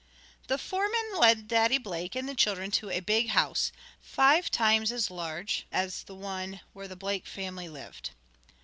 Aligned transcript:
The 0.47 0.57
foreman 0.57 1.19
led 1.19 1.47
Daddy 1.47 1.77
Blake 1.77 2.15
and 2.15 2.27
the 2.27 2.33
children 2.33 2.71
to 2.71 2.89
a 2.89 3.01
big 3.01 3.27
house, 3.29 3.71
five 4.01 4.49
times 4.49 4.91
as 4.91 5.11
large 5.11 5.67
as 5.71 6.01
the 6.05 6.15
one 6.15 6.59
where 6.73 6.87
the 6.87 6.95
Blake 6.95 7.27
family 7.27 7.69
lived. 7.69 8.09